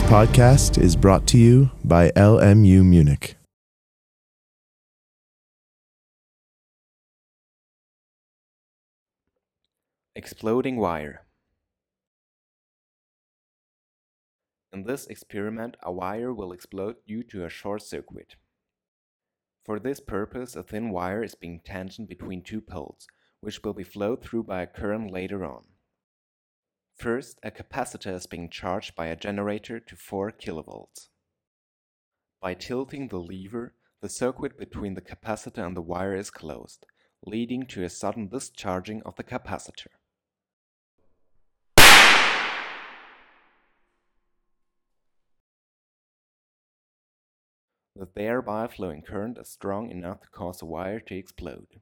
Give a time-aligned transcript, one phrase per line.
[0.00, 3.36] podcast is brought to you by LMU Munich.
[10.16, 11.26] Exploding wire.
[14.72, 18.36] In this experiment, a wire will explode due to a short circuit.
[19.64, 23.06] For this purpose, a thin wire is being tensioned between two poles,
[23.40, 25.71] which will be flowed through by a current later on.
[27.02, 30.86] First, a capacitor is being charged by a generator to 4 kV.
[32.40, 36.86] By tilting the lever, the circuit between the capacitor and the wire is closed,
[37.26, 39.88] leading to a sudden discharging of the capacitor.
[47.96, 51.80] The thereby flowing current is strong enough to cause the wire to explode.